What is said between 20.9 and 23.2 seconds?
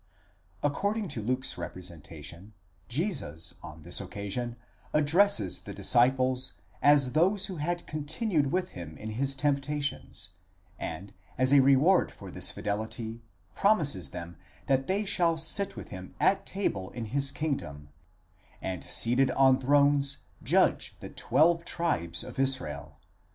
the twelve tribes of Israel (v.